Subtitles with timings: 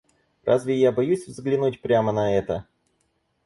[0.45, 2.65] Разве я боюсь взглянуть прямо на это?